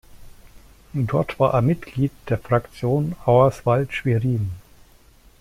[0.95, 4.49] Dort war er Mitglied der Fraktion Auerswald-Schwerin.